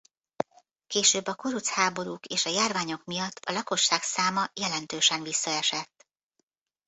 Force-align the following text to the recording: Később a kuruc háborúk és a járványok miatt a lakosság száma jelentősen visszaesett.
Később 0.87 1.27
a 1.27 1.33
kuruc 1.35 1.67
háborúk 1.69 2.25
és 2.25 2.45
a 2.45 2.49
járványok 2.49 3.03
miatt 3.05 3.39
a 3.45 3.51
lakosság 3.51 4.01
száma 4.01 4.49
jelentősen 4.53 5.23
visszaesett. 5.23 6.07